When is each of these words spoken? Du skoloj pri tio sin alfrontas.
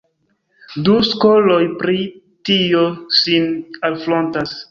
Du 0.87 0.95
skoloj 1.09 1.59
pri 1.83 1.99
tio 2.51 2.83
sin 3.21 3.47
alfrontas. 3.91 4.59